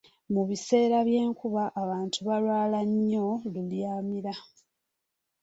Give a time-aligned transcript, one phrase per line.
[0.33, 4.33] Mu biseera by’enkuba abantu balwala nnyo lubyamira.